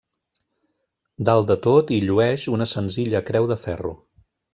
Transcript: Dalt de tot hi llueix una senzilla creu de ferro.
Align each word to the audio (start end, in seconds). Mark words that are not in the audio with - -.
Dalt 1.29 1.51
de 1.51 1.57
tot 1.65 1.93
hi 1.95 1.99
llueix 2.05 2.45
una 2.55 2.67
senzilla 2.73 3.23
creu 3.29 3.47
de 3.53 3.59
ferro. 3.67 3.93